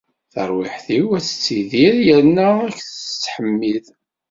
[0.33, 3.85] Tarwiḥt-iw ad tidir yerna ad k-tettḥemmid.